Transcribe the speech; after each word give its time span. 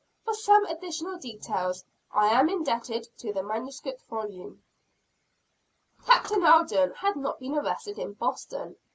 For 0.25 0.33
some 0.33 0.65
additional 0.65 1.19
details, 1.19 1.85
I 2.11 2.29
am 2.29 2.49
indebted 2.49 3.07
to 3.19 3.31
the 3.31 3.43
manuscript 3.43 4.01
volume. 4.09 4.63
Captain 6.07 6.43
Alden 6.43 6.95
had 6.95 7.15
not 7.15 7.39
been 7.39 7.53
arrested 7.53 7.99
in 7.99 8.13
Boston. 8.13 8.77